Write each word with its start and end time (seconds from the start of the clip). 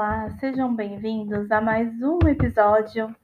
Olá, 0.00 0.30
sejam 0.40 0.74
bem-vindos 0.74 1.50
a 1.50 1.60
mais 1.60 1.92
um 2.00 2.26
episódio 2.26 3.14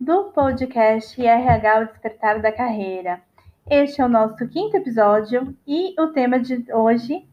do 0.00 0.26
podcast 0.26 1.20
RH 1.20 1.80
o 1.80 1.86
Despertar 1.86 2.40
da 2.40 2.52
Carreira. 2.52 3.20
Este 3.68 4.00
é 4.00 4.04
o 4.04 4.08
nosso 4.08 4.46
quinto 4.46 4.76
episódio 4.76 5.56
e 5.66 5.92
o 6.00 6.12
tema 6.12 6.38
de 6.38 6.72
hoje 6.72 7.26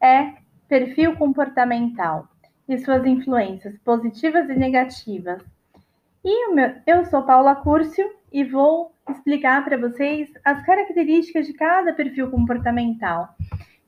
é 0.00 0.34
perfil 0.68 1.16
comportamental 1.16 2.28
e 2.68 2.78
suas 2.78 3.04
influências 3.04 3.76
positivas 3.78 4.48
e 4.48 4.54
negativas. 4.54 5.42
E 6.24 6.54
meu, 6.54 6.72
eu 6.86 7.04
sou 7.06 7.24
Paula 7.24 7.56
Curcio 7.56 8.08
e 8.30 8.44
vou 8.44 8.94
explicar 9.10 9.64
para 9.64 9.76
vocês 9.76 10.32
as 10.44 10.64
características 10.64 11.48
de 11.48 11.52
cada 11.52 11.92
perfil 11.92 12.30
comportamental. 12.30 13.34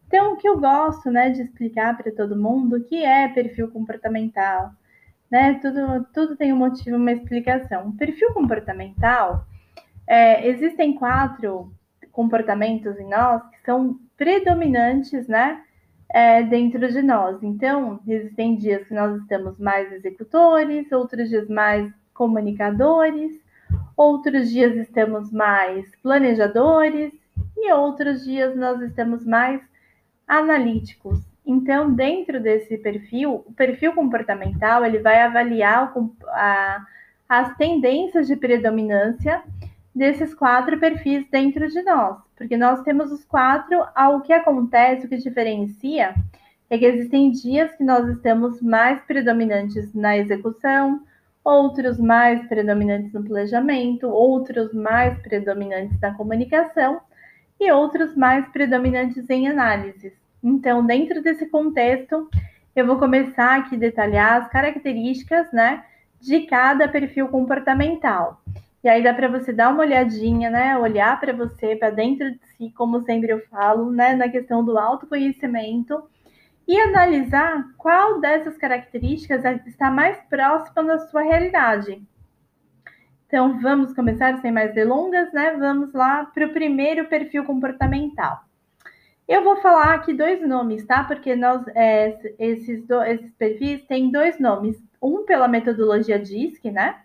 Então, 0.09 0.33
o 0.33 0.37
que 0.37 0.49
eu 0.49 0.59
gosto, 0.59 1.11
né, 1.11 1.29
de 1.29 1.43
explicar 1.43 1.95
para 1.95 2.11
todo 2.11 2.35
mundo 2.35 2.83
que 2.83 3.05
é 3.05 3.29
perfil 3.29 3.71
comportamental, 3.71 4.73
né? 5.31 5.59
Tudo, 5.61 6.07
tudo 6.15 6.35
tem 6.35 6.51
um 6.51 6.57
motivo, 6.57 6.97
uma 6.97 7.13
explicação. 7.13 7.89
O 7.89 7.93
perfil 7.97 8.33
comportamental, 8.33 9.45
é, 10.07 10.49
existem 10.49 10.95
quatro 10.95 11.71
comportamentos 12.11 12.99
em 12.99 13.07
nós 13.09 13.47
que 13.51 13.61
são 13.67 14.01
predominantes, 14.17 15.29
né, 15.29 15.63
é, 16.09 16.43
dentro 16.43 16.89
de 16.91 17.03
nós. 17.03 17.43
Então, 17.43 18.01
existem 18.07 18.57
dias 18.57 18.89
que 18.89 18.95
nós 18.95 19.21
estamos 19.21 19.59
mais 19.59 19.93
executores, 19.93 20.91
outros 20.91 21.29
dias 21.29 21.49
mais 21.51 21.93
comunicadores, 22.15 23.39
outros 23.95 24.51
dias 24.51 24.75
estamos 24.75 25.31
mais 25.31 25.95
planejadores 26.03 27.13
e 27.55 27.71
outros 27.73 28.25
dias 28.25 28.57
nós 28.57 28.81
estamos 28.81 29.27
mais 29.27 29.61
analíticos. 30.29 31.19
Então, 31.47 31.91
dentro 31.93 32.39
desse 32.39 32.77
perfil, 32.77 33.43
o 33.47 33.53
perfil 33.55 33.95
comportamental 33.95 34.85
ele 34.85 34.99
vai 34.99 35.23
avaliar 35.23 35.93
a, 36.29 36.87
as 37.27 37.57
tendências 37.57 38.27
de 38.27 38.37
predominância 38.37 39.43
desses 39.95 40.35
quatro 40.35 40.79
perfis 40.79 41.27
dentro 41.31 41.67
de 41.69 41.83
nós, 41.83 42.19
porque 42.37 42.57
nós 42.57 42.83
temos 42.83 43.11
os 43.11 43.25
quatro, 43.25 43.83
o 44.15 44.21
que 44.21 44.33
acontece, 44.33 45.07
o 45.07 45.09
que 45.09 45.17
diferencia 45.17 46.15
é 46.71 46.79
que 46.79 46.85
existem 46.85 47.31
dias 47.31 47.75
que 47.75 47.83
nós 47.83 48.07
estamos 48.09 48.61
mais 48.61 49.01
predominantes 49.03 49.93
na 49.95 50.19
execução, 50.19 51.03
outros 51.43 51.99
mais 51.99 52.47
predominantes 52.47 53.13
no 53.13 53.25
planejamento, 53.25 54.07
outros 54.07 54.75
mais 54.75 55.19
predominantes 55.21 55.99
na 55.99 56.13
comunicação 56.15 57.01
e 57.59 57.73
outros 57.73 58.15
mais 58.15 58.47
predominantes 58.49 59.29
em 59.31 59.49
análises. 59.49 60.13
Então, 60.43 60.85
dentro 60.85 61.23
desse 61.23 61.47
contexto, 61.47 62.29
eu 62.75 62.87
vou 62.87 62.99
começar 62.99 63.59
aqui 63.59 63.75
a 63.75 63.79
detalhar 63.79 64.43
as 64.43 64.49
características, 64.49 65.51
né, 65.53 65.85
de 66.21 66.41
cada 66.47 66.89
perfil 66.89 67.29
comportamental. 67.29 68.41
E 68.83 68.89
aí 68.89 69.03
dá 69.03 69.13
para 69.13 69.29
você 69.29 69.53
dar 69.53 69.71
uma 69.71 69.81
olhadinha, 69.83 70.51
né, 70.51 70.79
olhar 70.79 71.19
para 71.19 71.33
você, 71.33 71.75
para 71.75 71.91
dentro 71.91 72.31
de 72.31 72.41
si, 72.57 72.71
como 72.77 73.03
sempre 73.03 73.33
eu 73.33 73.41
falo, 73.49 73.91
né, 73.91 74.15
na 74.15 74.29
questão 74.29 74.65
do 74.65 74.79
autoconhecimento 74.79 76.03
e 76.67 76.79
analisar 76.79 77.65
qual 77.77 78.21
dessas 78.21 78.57
características 78.57 79.45
está 79.67 79.91
mais 79.91 80.19
próxima 80.29 80.85
da 80.85 80.99
sua 80.99 81.23
realidade. 81.23 82.01
Então, 83.27 83.61
vamos 83.61 83.93
começar 83.95 84.41
sem 84.41 84.51
mais 84.51 84.73
delongas, 84.75 85.31
né? 85.35 85.55
Vamos 85.59 85.93
lá 85.93 86.25
para 86.25 86.47
o 86.47 86.53
primeiro 86.53 87.09
perfil 87.09 87.45
comportamental. 87.45 88.48
Eu 89.29 89.45
vou 89.45 89.57
falar 89.57 89.93
aqui 89.93 90.15
dois 90.15 90.41
nomes, 90.41 90.87
tá? 90.87 91.05
Porque 91.05 91.37
nós, 91.37 91.63
é, 91.75 92.19
esses, 92.39 92.87
do, 92.87 93.03
esses 93.03 93.31
perfis 93.35 93.85
têm 93.85 94.11
dois 94.11 94.41
nomes. 94.41 94.83
Um 95.03 95.27
pela 95.27 95.47
metodologia 95.47 96.19
DISC, 96.19 96.65
né? 96.71 97.03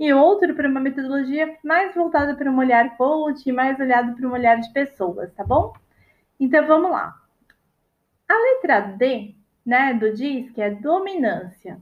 E 0.00 0.10
outro 0.14 0.54
para 0.54 0.66
uma 0.66 0.80
metodologia 0.80 1.58
mais 1.62 1.94
voltada 1.94 2.34
para 2.34 2.50
um 2.50 2.56
olhar 2.56 2.96
coach, 2.96 3.52
mais 3.52 3.78
olhado 3.78 4.16
para 4.16 4.26
um 4.26 4.32
olhar 4.32 4.58
de 4.58 4.72
pessoas, 4.72 5.30
tá 5.34 5.44
bom? 5.44 5.74
Então 6.40 6.66
vamos 6.66 6.90
lá. 6.90 7.14
A 8.26 8.34
letra 8.34 8.80
D, 8.96 9.34
né, 9.64 9.92
do 9.92 10.14
DISC 10.14 10.58
é 10.58 10.70
dominância. 10.70 11.78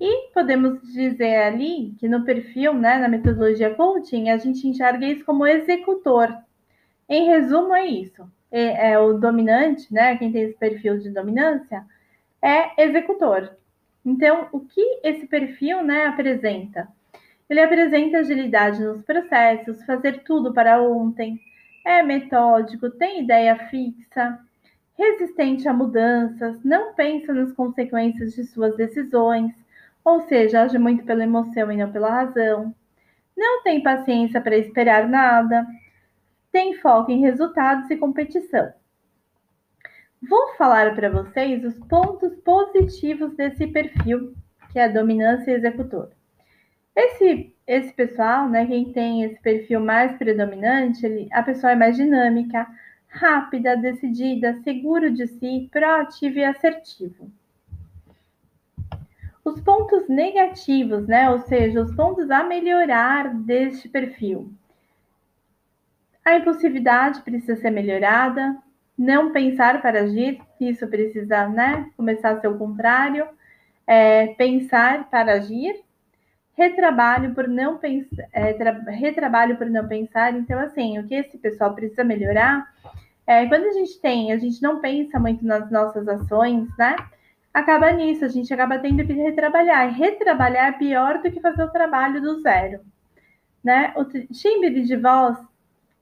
E 0.00 0.28
podemos 0.32 0.80
dizer 0.92 1.36
ali 1.42 1.96
que 1.98 2.08
no 2.08 2.24
perfil, 2.24 2.74
né, 2.74 2.98
na 2.98 3.08
metodologia 3.08 3.74
coaching, 3.74 4.30
a 4.30 4.38
gente 4.38 4.68
enxerga 4.68 5.04
isso 5.04 5.24
como 5.24 5.46
executor. 5.46 6.32
Em 7.08 7.26
resumo, 7.26 7.74
é 7.74 7.86
isso 7.86 8.30
é, 8.50 8.92
é 8.92 8.98
o 8.98 9.14
dominante, 9.14 9.92
né? 9.92 10.16
Quem 10.16 10.32
tem 10.32 10.42
esse 10.42 10.58
perfil 10.58 10.98
de 10.98 11.10
dominância 11.10 11.84
é 12.42 12.82
executor. 12.82 13.50
Então, 14.04 14.48
o 14.52 14.60
que 14.60 15.00
esse 15.04 15.26
perfil, 15.26 15.82
né, 15.82 16.06
apresenta? 16.06 16.88
Ele 17.48 17.60
apresenta 17.60 18.18
agilidade 18.18 18.82
nos 18.82 19.02
processos, 19.02 19.84
fazer 19.84 20.22
tudo 20.22 20.54
para 20.54 20.80
ontem, 20.80 21.40
é 21.84 22.02
metódico, 22.02 22.90
tem 22.90 23.22
ideia 23.22 23.56
fixa, 23.68 24.38
resistente 24.96 25.68
a 25.68 25.72
mudanças, 25.72 26.62
não 26.62 26.94
pensa 26.94 27.32
nas 27.32 27.52
consequências 27.52 28.34
de 28.34 28.44
suas 28.44 28.76
decisões, 28.76 29.52
ou 30.04 30.20
seja, 30.22 30.62
age 30.62 30.78
muito 30.78 31.04
pela 31.04 31.24
emoção 31.24 31.70
e 31.72 31.76
não 31.76 31.90
pela 31.90 32.10
razão. 32.10 32.74
Não 33.36 33.62
tem 33.62 33.82
paciência 33.82 34.40
para 34.40 34.56
esperar 34.56 35.08
nada, 35.08 35.66
tem 36.52 36.74
foco 36.74 37.10
em 37.10 37.20
resultados 37.20 37.90
e 37.90 37.96
competição. 37.96 38.72
Vou 40.28 40.54
falar 40.56 40.94
para 40.94 41.08
vocês 41.08 41.64
os 41.64 41.78
pontos 41.86 42.34
positivos 42.36 43.34
desse 43.36 43.66
perfil, 43.66 44.34
que 44.70 44.78
é 44.78 44.84
a 44.84 44.88
dominância 44.88 45.52
executora. 45.52 46.10
Esse, 46.94 47.54
esse 47.66 47.92
pessoal, 47.92 48.48
né, 48.48 48.66
quem 48.66 48.92
tem 48.92 49.22
esse 49.22 49.40
perfil 49.40 49.80
mais 49.80 50.16
predominante, 50.18 51.06
ele, 51.06 51.28
a 51.32 51.42
pessoa 51.42 51.72
é 51.72 51.76
mais 51.76 51.96
dinâmica, 51.96 52.66
rápida, 53.08 53.76
decidida, 53.76 54.60
seguro 54.62 55.10
de 55.10 55.26
si, 55.26 55.68
proativo 55.72 56.38
e 56.38 56.44
assertivo. 56.44 57.30
Os 59.42 59.58
pontos 59.60 60.06
negativos, 60.08 61.06
né, 61.06 61.30
ou 61.30 61.38
seja, 61.40 61.80
os 61.80 61.94
pontos 61.94 62.30
a 62.30 62.44
melhorar 62.44 63.34
deste 63.34 63.88
perfil. 63.88 64.52
A 66.24 66.36
impulsividade 66.36 67.22
precisa 67.22 67.56
ser 67.56 67.70
melhorada, 67.70 68.56
não 68.96 69.32
pensar 69.32 69.80
para 69.80 70.02
agir, 70.02 70.40
isso 70.60 70.86
precisa 70.86 71.48
né, 71.48 71.90
começar 71.96 72.30
a 72.30 72.40
ser 72.40 72.48
o 72.48 72.58
contrário, 72.58 73.26
é, 73.86 74.28
pensar 74.34 75.08
para 75.08 75.32
agir, 75.32 75.74
retrabalho 76.54 77.34
por 77.34 77.48
não 77.48 77.78
pensar, 77.78 78.28
é, 78.32 78.52
retrabalho 78.90 79.56
por 79.56 79.68
não 79.70 79.88
pensar. 79.88 80.36
Então, 80.36 80.58
assim, 80.60 80.98
o 80.98 81.06
que 81.06 81.14
esse 81.14 81.38
pessoal 81.38 81.74
precisa 81.74 82.04
melhorar 82.04 82.68
é 83.26 83.46
quando 83.46 83.64
a 83.64 83.72
gente 83.72 83.98
tem, 84.00 84.32
a 84.32 84.36
gente 84.36 84.60
não 84.62 84.80
pensa 84.80 85.18
muito 85.18 85.44
nas 85.44 85.70
nossas 85.70 86.06
ações, 86.06 86.68
né? 86.76 86.96
Acaba 87.52 87.90
nisso, 87.92 88.24
a 88.24 88.28
gente 88.28 88.52
acaba 88.52 88.78
tendo 88.78 89.04
que 89.04 89.12
retrabalhar. 89.12 89.88
E 89.88 89.98
retrabalhar 89.98 90.68
é 90.68 90.72
pior 90.72 91.20
do 91.22 91.30
que 91.30 91.40
fazer 91.40 91.64
o 91.64 91.70
trabalho 91.70 92.20
do 92.20 92.40
zero. 92.40 92.80
Né? 93.62 93.92
O 93.96 94.04
timbre 94.04 94.82
de 94.82 94.96
voz 94.96 95.36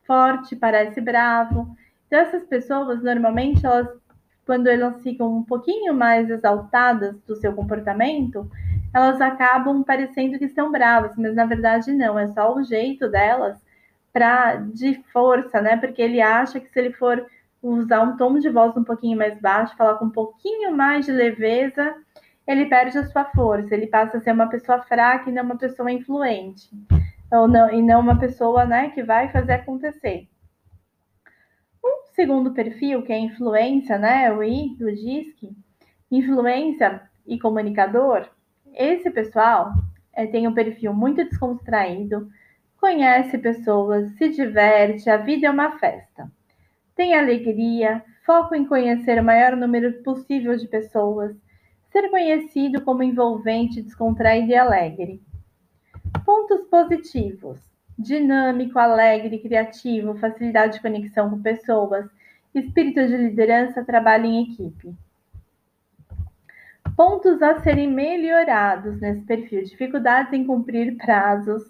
forte, 0.09 0.57
parece 0.57 1.03
bravo. 1.03 1.77
Então, 2.07 2.19
essas 2.19 2.45
pessoas, 2.45 3.03
normalmente, 3.03 3.65
elas, 3.65 3.87
quando 4.47 4.67
elas 4.67 5.03
ficam 5.03 5.37
um 5.37 5.45
pouquinho 5.45 5.93
mais 5.93 6.31
exaltadas 6.31 7.21
do 7.27 7.37
seu 7.37 7.53
comportamento, 7.53 8.51
elas 8.95 9.21
acabam 9.21 9.85
parecendo 9.85 10.39
que 10.39 10.47
estão 10.47 10.73
bravas, 10.73 11.13
mas 11.19 11.35
na 11.35 11.45
verdade 11.45 11.93
não, 11.93 12.19
é 12.19 12.27
só 12.29 12.55
o 12.55 12.65
jeito 12.65 13.07
delas 13.11 13.63
para 14.11 14.57
de 14.57 14.95
força, 15.13 15.61
né? 15.61 15.77
Porque 15.77 16.01
ele 16.01 16.23
acha 16.23 16.59
que 16.59 16.71
se 16.71 16.79
ele 16.79 16.95
for 16.95 17.27
usar 17.63 18.01
um 18.01 18.17
tom 18.17 18.39
de 18.39 18.49
voz 18.49 18.75
um 18.75 18.85
pouquinho 18.85 19.19
mais 19.19 19.39
baixo, 19.39 19.77
falar 19.77 19.97
com 19.97 20.07
um 20.07 20.11
pouquinho 20.11 20.75
mais 20.75 21.05
de 21.05 21.13
leveza, 21.13 21.95
ele 22.47 22.65
perde 22.65 22.97
a 22.97 23.07
sua 23.07 23.27
força, 23.27 23.75
ele 23.75 23.87
passa 23.87 24.17
a 24.17 24.21
ser 24.21 24.33
uma 24.33 24.49
pessoa 24.49 24.81
fraca 24.81 25.29
e 25.29 25.33
não 25.33 25.43
uma 25.43 25.59
pessoa 25.59 25.93
influente 25.93 26.71
ou 27.31 27.47
não, 27.47 27.73
e 27.73 27.83
não 27.83 28.01
uma 28.01 28.19
pessoa 28.19 28.65
né, 28.65 28.91
que 28.91 29.03
vai 29.03 29.31
fazer 29.31 29.53
acontecer. 29.53 30.29
Um 31.85 32.13
segundo 32.15 32.53
perfil, 32.53 33.03
que 33.03 33.13
é 33.13 33.19
influência, 33.19 33.99
né, 33.99 34.33
o 34.33 34.43
I 34.43 34.77
do 34.77 34.87
DISC, 34.87 35.51
influência 36.11 37.03
e 37.27 37.39
comunicador, 37.39 38.29
esse 38.75 39.11
pessoal 39.11 39.73
é, 40.13 40.27
tem 40.27 40.47
um 40.47 40.55
perfil 40.55 40.93
muito 40.95 41.25
descontraído, 41.25 42.29
conhece 42.81 43.37
pessoas, 43.39 44.11
se 44.17 44.29
diverte, 44.29 45.11
a 45.11 45.17
vida 45.17 45.47
é 45.47 45.51
uma 45.51 45.79
festa. 45.79 46.31
Tem 46.95 47.15
alegria, 47.15 48.05
foco 48.25 48.55
em 48.55 48.65
conhecer 48.65 49.21
o 49.21 49.25
maior 49.25 49.57
número 49.57 50.03
possível 50.03 50.57
de 50.57 50.67
pessoas, 50.69 51.37
ser 51.91 52.09
conhecido 52.11 52.83
como 52.83 53.03
envolvente, 53.03 53.83
descontraído 53.83 54.51
e 54.51 54.57
alegre. 54.57 55.23
Pontos 56.25 56.63
positivos: 56.69 57.59
dinâmico, 57.99 58.79
alegre, 58.79 59.39
criativo, 59.39 60.19
facilidade 60.19 60.75
de 60.75 60.83
conexão 60.83 61.31
com 61.31 61.43
pessoas, 61.43 62.07
espírito 62.55 63.07
de 63.07 63.17
liderança, 63.17 63.85
trabalho 63.85 64.27
em 64.27 64.45
equipe. 64.45 64.95
Pontos 66.97 67.41
a 67.43 67.61
serem 67.61 67.89
melhorados 67.89 69.01
nesse 69.01 69.23
perfil: 69.23 69.63
dificuldades 69.65 70.33
em 70.33 70.45
cumprir 70.45 70.97
prazos, 70.97 71.63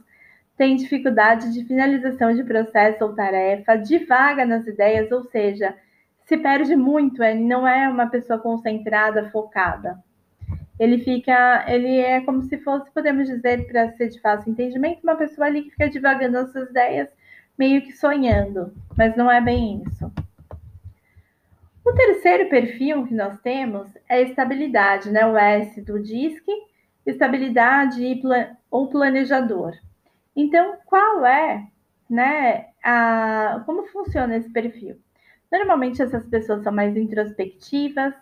tem 0.56 0.74
dificuldade 0.76 1.52
de 1.52 1.64
finalização 1.64 2.34
de 2.34 2.42
processo 2.42 3.04
ou 3.04 3.14
tarefa, 3.14 3.76
divaga 3.76 4.44
nas 4.44 4.66
ideias, 4.66 5.10
ou 5.12 5.24
seja, 5.24 5.74
se 6.24 6.36
perde 6.36 6.74
muito, 6.76 7.22
ele 7.22 7.44
não 7.44 7.66
é 7.66 7.88
uma 7.88 8.06
pessoa 8.08 8.38
concentrada, 8.38 9.30
focada. 9.30 10.02
Ele 10.78 10.98
fica, 10.98 11.64
ele 11.68 11.98
é 11.98 12.20
como 12.20 12.42
se 12.42 12.56
fosse, 12.58 12.90
podemos 12.92 13.26
dizer, 13.26 13.66
para 13.66 13.90
ser 13.92 14.08
de 14.08 14.20
fácil 14.20 14.52
entendimento, 14.52 15.02
uma 15.02 15.16
pessoa 15.16 15.46
ali 15.46 15.62
que 15.62 15.70
fica 15.70 15.88
divagando 15.88 16.38
as 16.38 16.52
suas 16.52 16.70
ideias, 16.70 17.08
meio 17.58 17.82
que 17.82 17.92
sonhando, 17.92 18.72
mas 18.96 19.16
não 19.16 19.30
é 19.30 19.40
bem 19.40 19.82
isso. 19.84 20.12
O 21.84 21.92
terceiro 21.94 22.48
perfil 22.48 23.06
que 23.06 23.14
nós 23.14 23.40
temos 23.40 23.88
é 24.08 24.22
estabilidade, 24.22 25.10
né? 25.10 25.26
O 25.26 25.36
S 25.36 25.80
do 25.80 25.98
DISC, 25.98 26.44
estabilidade 27.06 28.02
ou 28.70 28.88
planejador. 28.88 29.72
Então, 30.36 30.76
qual 30.84 31.24
é, 31.24 31.66
né, 32.08 32.66
a, 32.84 33.62
como 33.66 33.86
funciona 33.86 34.36
esse 34.36 34.50
perfil? 34.52 34.96
Normalmente 35.50 36.02
essas 36.02 36.26
pessoas 36.26 36.62
são 36.62 36.72
mais 36.72 36.96
introspectivas, 36.96 38.14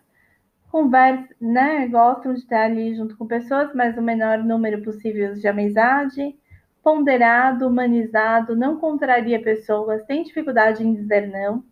conversam, 0.76 1.34
né, 1.40 1.88
gostam 1.88 2.34
de 2.34 2.40
estar 2.40 2.66
ali 2.66 2.94
junto 2.94 3.16
com 3.16 3.26
pessoas, 3.26 3.72
mas 3.74 3.96
o 3.96 4.02
menor 4.02 4.44
número 4.44 4.82
possível 4.82 5.32
de 5.32 5.48
amizade, 5.48 6.36
ponderado, 6.82 7.66
humanizado, 7.66 8.54
não 8.54 8.76
contraria 8.76 9.42
pessoas, 9.42 10.04
tem 10.04 10.22
dificuldade 10.22 10.86
em 10.86 10.92
dizer 10.92 11.28
não, 11.28 11.64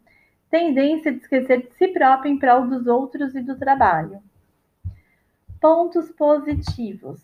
tendência 0.50 1.12
de 1.12 1.18
esquecer 1.18 1.66
de 1.66 1.74
si 1.74 1.88
próprio 1.88 2.32
em 2.32 2.38
prol 2.38 2.66
dos 2.66 2.86
outros 2.86 3.34
e 3.34 3.42
do 3.42 3.58
trabalho. 3.58 4.22
Pontos 5.60 6.10
positivos: 6.10 7.22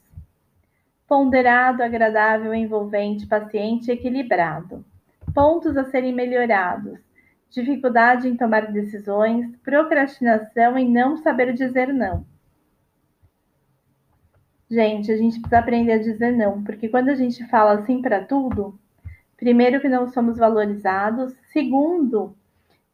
ponderado, 1.09 1.83
agradável, 1.83 2.53
envolvente, 2.53 3.27
paciente 3.27 3.91
equilibrado. 3.91 4.85
Pontos 5.33 5.79
a 5.79 5.85
serem 5.85 6.13
melhorados: 6.13 7.01
dificuldade 7.51 8.29
em 8.29 8.37
tomar 8.37 8.71
decisões, 8.73 9.55
procrastinação 9.59 10.79
e 10.79 10.89
não 10.89 11.17
saber 11.17 11.53
dizer 11.53 11.93
não. 11.93 12.25
Gente, 14.71 15.11
a 15.11 15.17
gente 15.17 15.41
precisa 15.41 15.59
aprender 15.59 15.93
a 15.93 15.99
dizer 15.99 16.33
não, 16.33 16.63
porque 16.63 16.89
quando 16.89 17.09
a 17.09 17.15
gente 17.15 17.45
fala 17.49 17.81
assim 17.81 18.01
para 18.01 18.25
tudo, 18.25 18.79
primeiro 19.37 19.81
que 19.81 19.89
não 19.89 20.07
somos 20.07 20.39
valorizados, 20.39 21.35
segundo 21.53 22.37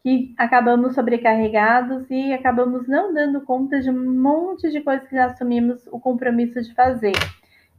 que 0.02 0.34
acabamos 0.38 0.94
sobrecarregados 0.94 2.08
e 2.08 2.32
acabamos 2.32 2.86
não 2.86 3.12
dando 3.12 3.40
conta 3.40 3.80
de 3.80 3.90
um 3.90 4.22
monte 4.22 4.70
de 4.70 4.80
coisas 4.80 5.06
que 5.08 5.18
assumimos 5.18 5.86
o 5.88 5.98
compromisso 5.98 6.62
de 6.62 6.72
fazer. 6.72 7.12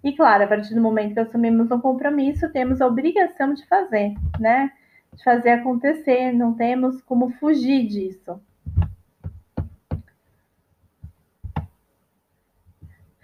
E 0.03 0.13
claro, 0.13 0.44
a 0.44 0.47
partir 0.47 0.75
do 0.75 0.81
momento 0.81 1.13
que 1.13 1.19
assumimos 1.21 1.71
um 1.71 1.79
compromisso, 1.79 2.51
temos 2.51 2.81
a 2.81 2.88
obrigação 2.88 3.53
de 3.53 3.65
fazer, 3.65 4.13
né? 4.39 4.71
De 5.13 5.24
fazer 5.24 5.50
acontecer, 5.50 6.31
não 6.31 6.54
temos 6.54 7.01
como 7.01 7.31
fugir 7.31 7.88
disso. 7.88 8.39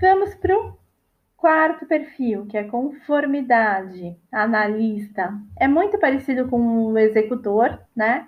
Vamos 0.01 0.35
para 0.35 0.57
o 0.57 0.77
quarto 1.37 1.85
perfil, 1.85 2.45
que 2.45 2.57
é 2.57 2.63
conformidade, 2.63 4.17
analista. 4.31 5.33
É 5.57 5.67
muito 5.67 5.97
parecido 5.99 6.47
com 6.49 6.87
o 6.87 6.97
executor, 6.97 7.79
né? 7.95 8.27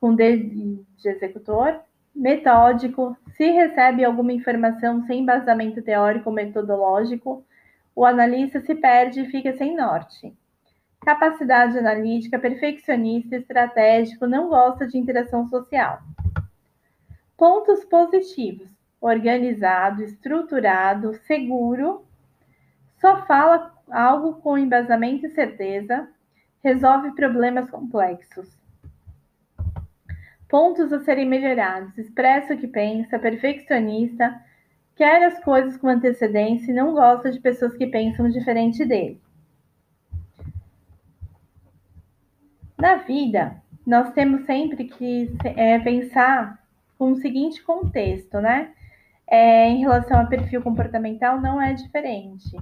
com 0.00 0.14
D 0.14 0.36
de 0.36 1.08
executor, 1.08 1.80
metódico, 2.14 3.16
se 3.36 3.50
recebe 3.50 4.04
alguma 4.04 4.32
informação 4.32 5.04
sem 5.06 5.20
embasamento 5.20 5.82
teórico 5.82 6.30
ou 6.30 6.34
metodológico, 6.34 7.44
o 7.94 8.04
analista 8.04 8.60
se 8.60 8.74
perde 8.74 9.20
e 9.20 9.30
fica 9.30 9.52
sem 9.56 9.76
norte. 9.76 10.34
Capacidade 11.06 11.78
analítica, 11.78 12.36
perfeccionista, 12.36 13.36
estratégico, 13.36 14.26
não 14.26 14.48
gosta 14.48 14.88
de 14.88 14.98
interação 14.98 15.46
social. 15.46 16.00
Pontos 17.36 17.84
positivos: 17.84 18.68
organizado, 19.00 20.02
estruturado, 20.02 21.14
seguro, 21.24 22.04
só 23.00 23.24
fala 23.24 23.72
algo 23.88 24.40
com 24.40 24.58
embasamento 24.58 25.26
e 25.26 25.30
certeza, 25.30 26.08
resolve 26.60 27.12
problemas 27.12 27.70
complexos. 27.70 28.58
Pontos 30.48 30.92
a 30.92 30.98
serem 31.04 31.28
melhorados: 31.28 31.96
expressa 31.96 32.54
o 32.54 32.58
que 32.58 32.66
pensa, 32.66 33.16
perfeccionista, 33.16 34.42
quer 34.96 35.22
as 35.22 35.38
coisas 35.44 35.76
com 35.76 35.86
antecedência 35.86 36.72
e 36.72 36.74
não 36.74 36.94
gosta 36.94 37.30
de 37.30 37.38
pessoas 37.38 37.76
que 37.76 37.86
pensam 37.86 38.28
diferente 38.28 38.84
dele. 38.84 39.24
Na 42.78 42.96
vida, 42.96 43.56
nós 43.86 44.12
temos 44.12 44.44
sempre 44.44 44.84
que 44.84 45.34
é, 45.44 45.78
pensar 45.78 46.58
com 46.98 47.12
o 47.12 47.16
seguinte 47.16 47.62
contexto, 47.62 48.40
né? 48.40 48.70
É, 49.26 49.68
em 49.68 49.80
relação 49.80 50.20
a 50.20 50.26
perfil 50.26 50.62
comportamental, 50.62 51.40
não 51.40 51.60
é 51.60 51.72
diferente. 51.72 52.56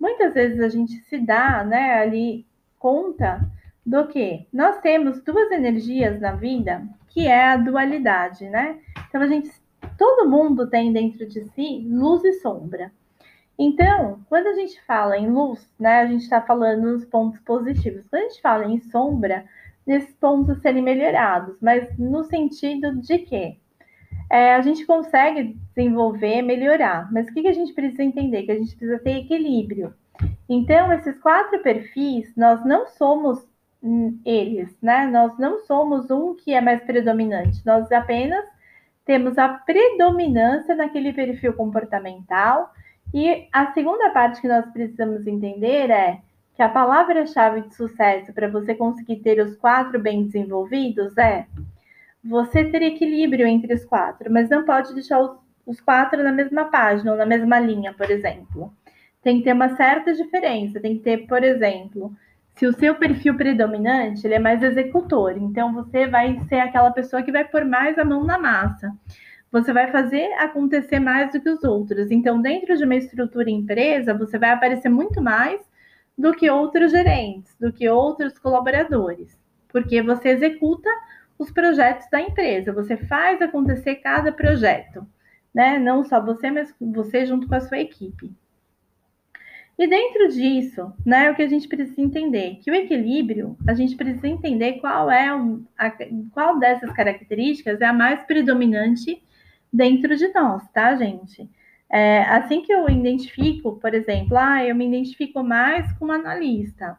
Muitas 0.00 0.34
vezes 0.34 0.60
a 0.60 0.68
gente 0.68 0.94
se 1.02 1.18
dá, 1.18 1.62
né, 1.64 1.94
ali 2.00 2.44
conta 2.78 3.40
do 3.84 4.06
que 4.08 4.46
nós 4.52 4.80
temos 4.80 5.22
duas 5.22 5.50
energias 5.52 6.20
na 6.20 6.32
vida, 6.32 6.82
que 7.08 7.26
é 7.26 7.50
a 7.50 7.56
dualidade, 7.56 8.48
né? 8.48 8.78
Então 9.08 9.20
a 9.20 9.26
gente, 9.26 9.50
todo 9.98 10.28
mundo 10.28 10.68
tem 10.68 10.92
dentro 10.92 11.26
de 11.26 11.44
si 11.50 11.86
luz 11.88 12.24
e 12.24 12.32
sombra. 12.40 12.90
Então, 13.58 14.20
quando 14.28 14.48
a 14.48 14.54
gente 14.54 14.80
fala 14.84 15.16
em 15.16 15.30
luz, 15.30 15.68
né, 15.78 16.00
a 16.00 16.06
gente 16.06 16.22
está 16.22 16.40
falando 16.40 16.92
nos 16.92 17.04
pontos 17.04 17.38
positivos. 17.40 18.04
Quando 18.08 18.22
a 18.22 18.28
gente 18.28 18.40
fala 18.40 18.64
em 18.64 18.80
sombra, 18.80 19.44
nesses 19.86 20.14
pontos 20.14 20.60
serem 20.60 20.82
melhorados, 20.82 21.56
mas 21.60 21.96
no 21.98 22.24
sentido 22.24 22.96
de 23.00 23.18
que 23.18 23.58
é, 24.30 24.54
a 24.54 24.60
gente 24.62 24.86
consegue 24.86 25.58
desenvolver, 25.74 26.42
melhorar. 26.42 27.12
Mas 27.12 27.28
o 27.28 27.34
que, 27.34 27.42
que 27.42 27.48
a 27.48 27.52
gente 27.52 27.72
precisa 27.72 28.02
entender? 28.02 28.44
Que 28.44 28.52
a 28.52 28.58
gente 28.58 28.74
precisa 28.74 28.98
ter 28.98 29.18
equilíbrio. 29.18 29.94
Então, 30.48 30.92
esses 30.92 31.18
quatro 31.18 31.62
perfis, 31.62 32.34
nós 32.36 32.64
não 32.64 32.86
somos 32.86 33.46
eles, 34.24 34.74
né? 34.80 35.06
Nós 35.06 35.36
não 35.38 35.58
somos 35.60 36.10
um 36.10 36.34
que 36.34 36.54
é 36.54 36.60
mais 36.60 36.82
predominante, 36.84 37.60
nós 37.66 37.90
apenas 37.90 38.44
temos 39.04 39.36
a 39.36 39.48
predominância 39.48 40.76
naquele 40.76 41.12
perfil 41.12 41.52
comportamental. 41.54 42.72
E 43.12 43.46
a 43.52 43.72
segunda 43.72 44.10
parte 44.10 44.40
que 44.40 44.48
nós 44.48 44.64
precisamos 44.72 45.26
entender 45.26 45.90
é 45.90 46.20
que 46.54 46.62
a 46.62 46.68
palavra-chave 46.68 47.62
de 47.62 47.74
sucesso 47.74 48.32
para 48.32 48.48
você 48.48 48.74
conseguir 48.74 49.16
ter 49.16 49.40
os 49.40 49.56
quatro 49.56 49.98
bem 49.98 50.24
desenvolvidos 50.24 51.16
é 51.18 51.46
você 52.24 52.64
ter 52.64 52.82
equilíbrio 52.82 53.46
entre 53.46 53.74
os 53.74 53.84
quatro, 53.84 54.32
mas 54.32 54.48
não 54.48 54.64
pode 54.64 54.94
deixar 54.94 55.20
os, 55.66 55.80
quatro 55.80 56.22
na 56.22 56.32
mesma 56.32 56.66
página 56.66 57.12
ou 57.12 57.18
na 57.18 57.26
mesma 57.26 57.58
linha, 57.58 57.92
por 57.92 58.10
exemplo. 58.10 58.72
Tem 59.22 59.38
que 59.38 59.44
ter 59.44 59.52
uma 59.52 59.76
certa 59.76 60.12
diferença, 60.14 60.80
tem 60.80 60.96
que 60.96 61.02
ter, 61.02 61.26
por 61.26 61.42
exemplo, 61.42 62.12
se 62.54 62.66
o 62.66 62.72
seu 62.72 62.94
perfil 62.94 63.36
predominante 63.36 64.26
ele 64.26 64.34
é 64.34 64.38
mais 64.38 64.62
executor, 64.62 65.36
então 65.36 65.72
você 65.72 66.06
vai 66.06 66.38
ser 66.48 66.60
aquela 66.60 66.90
pessoa 66.90 67.22
que 67.22 67.32
vai 67.32 67.44
pôr 67.44 67.64
mais 67.64 67.98
a 67.98 68.04
mão 68.04 68.24
na 68.24 68.38
massa. 68.38 68.92
Você 69.52 69.70
vai 69.70 69.92
fazer 69.92 70.32
acontecer 70.38 70.98
mais 70.98 71.30
do 71.30 71.40
que 71.40 71.50
os 71.50 71.62
outros. 71.62 72.10
Então, 72.10 72.40
dentro 72.40 72.74
de 72.74 72.84
uma 72.84 72.96
estrutura 72.96 73.50
empresa, 73.50 74.14
você 74.14 74.38
vai 74.38 74.50
aparecer 74.50 74.88
muito 74.88 75.20
mais 75.22 75.60
do 76.16 76.32
que 76.32 76.50
outros 76.50 76.90
gerentes, 76.90 77.54
do 77.60 77.72
que 77.72 77.88
outros 77.88 78.38
colaboradores, 78.38 79.38
porque 79.68 80.02
você 80.02 80.30
executa 80.30 80.88
os 81.38 81.50
projetos 81.50 82.08
da 82.10 82.20
empresa, 82.20 82.72
você 82.72 82.96
faz 82.96 83.42
acontecer 83.42 83.96
cada 83.96 84.32
projeto, 84.32 85.06
né? 85.54 85.78
Não 85.78 86.04
só 86.04 86.24
você, 86.24 86.50
mas 86.50 86.74
você 86.80 87.26
junto 87.26 87.48
com 87.48 87.54
a 87.54 87.60
sua 87.60 87.78
equipe. 87.78 88.32
E 89.78 89.86
dentro 89.86 90.28
disso, 90.28 90.92
né, 91.04 91.30
o 91.30 91.34
que 91.34 91.42
a 91.42 91.48
gente 91.48 91.66
precisa 91.66 92.00
entender? 92.00 92.58
Que 92.62 92.70
o 92.70 92.74
equilíbrio, 92.74 93.56
a 93.66 93.74
gente 93.74 93.96
precisa 93.96 94.28
entender 94.28 94.74
qual 94.74 95.10
é 95.10 95.28
a, 95.78 95.90
qual 96.30 96.58
dessas 96.58 96.92
características 96.92 97.80
é 97.80 97.86
a 97.86 97.92
mais 97.92 98.22
predominante 98.24 99.22
dentro 99.72 100.16
de 100.16 100.28
nós, 100.32 100.68
tá, 100.70 100.94
gente? 100.96 101.48
É, 101.90 102.22
assim 102.24 102.62
que 102.62 102.72
eu 102.72 102.88
identifico, 102.88 103.78
por 103.78 103.94
exemplo, 103.94 104.36
ah, 104.36 104.64
eu 104.64 104.74
me 104.74 104.86
identifico 104.86 105.42
mais 105.42 105.92
como 105.94 106.12
analista. 106.12 106.98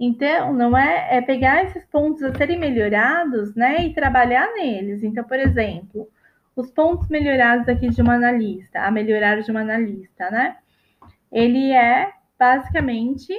Então, 0.00 0.52
não 0.52 0.76
é, 0.76 1.18
é 1.18 1.20
pegar 1.20 1.64
esses 1.64 1.84
pontos 1.86 2.22
a 2.22 2.34
serem 2.34 2.58
melhorados, 2.58 3.54
né, 3.54 3.86
e 3.86 3.94
trabalhar 3.94 4.52
neles. 4.54 5.02
Então, 5.04 5.22
por 5.24 5.38
exemplo, 5.38 6.08
os 6.56 6.70
pontos 6.70 7.08
melhorados 7.08 7.68
aqui 7.68 7.88
de 7.88 8.02
uma 8.02 8.14
analista, 8.14 8.80
a 8.80 8.90
melhorar 8.90 9.40
de 9.42 9.50
uma 9.50 9.60
analista, 9.60 10.30
né? 10.30 10.56
ele 11.32 11.72
é 11.72 12.12
basicamente 12.38 13.32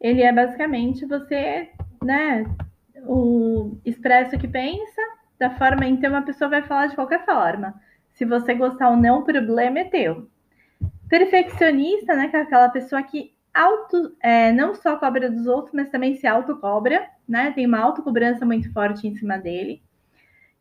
ele 0.00 0.22
é 0.22 0.32
basicamente 0.32 1.06
você, 1.06 1.70
né, 2.02 2.44
o 3.06 3.78
expresso 3.86 4.36
que 4.36 4.46
pensa, 4.46 5.00
forma 5.50 5.86
então 5.86 6.10
uma 6.10 6.22
pessoa 6.22 6.50
vai 6.50 6.62
falar 6.62 6.86
de 6.86 6.94
qualquer 6.94 7.24
forma, 7.24 7.74
Se 8.12 8.24
você 8.24 8.54
gostar 8.54 8.90
ou 8.90 8.96
não, 8.96 9.20
o 9.20 9.24
problema 9.24 9.80
é 9.80 9.84
teu. 9.84 10.28
Perfeccionista, 11.08 12.14
né? 12.14 12.28
Que 12.28 12.36
é 12.36 12.40
aquela 12.42 12.68
pessoa 12.68 13.02
que 13.02 13.34
auto, 13.52 14.16
é, 14.20 14.52
não 14.52 14.74
só 14.74 14.96
cobra 14.96 15.30
dos 15.30 15.46
outros, 15.46 15.74
mas 15.74 15.90
também 15.90 16.16
se 16.16 16.26
autocobra, 16.26 17.08
né? 17.28 17.52
Tem 17.52 17.66
uma 17.66 17.78
autocobrança 17.78 18.44
muito 18.44 18.72
forte 18.72 19.06
em 19.06 19.14
cima 19.14 19.38
dele. 19.38 19.82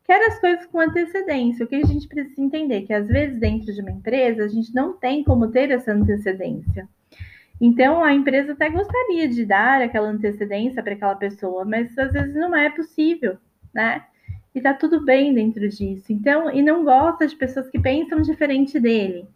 Quer 0.05 0.21
as 0.27 0.39
coisas 0.39 0.65
com 0.65 0.79
antecedência. 0.79 1.65
O 1.65 1.67
que 1.67 1.75
a 1.75 1.85
gente 1.85 2.07
precisa 2.07 2.41
entender? 2.41 2.81
Que 2.81 2.93
às 2.93 3.07
vezes 3.07 3.39
dentro 3.39 3.73
de 3.73 3.81
uma 3.81 3.91
empresa 3.91 4.43
a 4.43 4.47
gente 4.47 4.73
não 4.75 4.93
tem 4.93 5.23
como 5.23 5.47
ter 5.49 5.71
essa 5.71 5.91
antecedência. 5.91 6.87
Então 7.59 8.03
a 8.03 8.13
empresa 8.13 8.53
até 8.53 8.69
gostaria 8.69 9.27
de 9.27 9.45
dar 9.45 9.81
aquela 9.81 10.09
antecedência 10.09 10.83
para 10.83 10.93
aquela 10.93 11.15
pessoa, 11.15 11.63
mas 11.63 11.97
às 11.97 12.11
vezes 12.11 12.35
não 12.35 12.53
é 12.53 12.69
possível, 12.69 13.37
né? 13.73 14.03
E 14.53 14.62
tá 14.62 14.74
tudo 14.74 15.03
bem 15.03 15.33
dentro 15.33 15.67
disso. 15.67 16.13
Então, 16.13 16.51
e 16.51 16.62
não 16.62 16.83
gosta 16.83 17.27
de 17.27 17.36
pessoas 17.36 17.69
que 17.69 17.79
pensam 17.79 18.22
diferente 18.22 18.79
dele. 18.79 19.27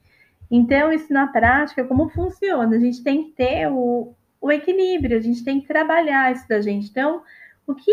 Então, 0.49 0.93
isso 0.93 1.11
na 1.11 1.27
prática, 1.27 1.83
como 1.83 2.09
funciona? 2.09 2.75
A 2.75 2.79
gente 2.79 3.03
tem 3.03 3.23
que 3.23 3.31
ter 3.31 3.67
o, 3.67 4.13
o 4.39 4.51
equilíbrio, 4.51 5.17
a 5.17 5.21
gente 5.21 5.43
tem 5.43 5.59
que 5.59 5.67
trabalhar 5.67 6.31
isso 6.31 6.47
da 6.47 6.61
gente. 6.61 6.89
Então, 6.89 7.23
o 7.65 7.75
que 7.75 7.91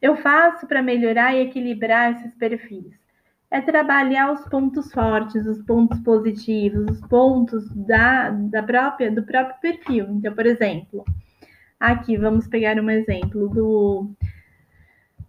eu 0.00 0.16
faço 0.16 0.66
para 0.66 0.82
melhorar 0.82 1.34
e 1.34 1.42
equilibrar 1.42 2.12
esses 2.12 2.34
perfis? 2.34 2.92
É 3.50 3.60
trabalhar 3.60 4.32
os 4.32 4.48
pontos 4.48 4.90
fortes, 4.90 5.46
os 5.46 5.60
pontos 5.62 6.00
positivos, 6.00 6.90
os 6.90 7.06
pontos 7.06 7.68
da, 7.74 8.30
da 8.30 8.62
própria, 8.62 9.10
do 9.10 9.22
próprio 9.22 9.60
perfil. 9.60 10.06
Então, 10.08 10.34
por 10.34 10.46
exemplo, 10.46 11.04
aqui 11.78 12.16
vamos 12.16 12.46
pegar 12.46 12.80
um 12.80 12.88
exemplo 12.88 13.48
do, 13.50 14.10